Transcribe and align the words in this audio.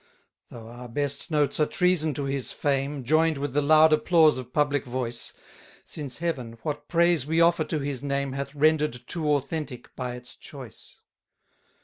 2 0.49 0.55
Though 0.55 0.67
our 0.67 0.89
best 0.89 1.29
notes 1.29 1.59
are 1.59 1.67
treason 1.67 2.15
to 2.15 2.23
his 2.23 2.51
fame, 2.51 3.03
Join'd 3.03 3.37
with 3.37 3.53
the 3.53 3.61
loud 3.61 3.93
applause 3.93 4.39
of 4.39 4.51
public 4.51 4.83
voice; 4.83 5.31
Since 5.85 6.17
Heaven, 6.17 6.53
what 6.63 6.87
praise 6.87 7.27
we 7.27 7.39
offer 7.39 7.63
to 7.65 7.77
his 7.77 8.01
name, 8.01 8.31
Hath 8.33 8.55
render'd 8.55 9.05
too 9.07 9.29
authentic 9.31 9.95
by 9.95 10.15
its 10.15 10.35
choice. 10.35 10.99